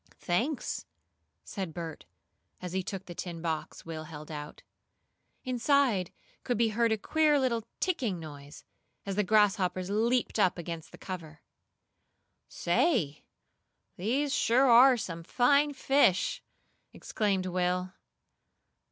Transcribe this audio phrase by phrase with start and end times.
[0.17, 0.87] "Thanks,"
[1.43, 2.05] said Bert,
[2.59, 4.63] as he took the tin box Will held out.
[5.43, 6.09] Inside
[6.43, 8.65] could be heard a queer little "ticking" noise,
[9.05, 11.43] as the grasshoppers leaped up against the cover.
[12.47, 13.25] "Say,
[13.95, 16.41] these are sure some fine fish!"
[16.93, 17.93] exclaimed Will.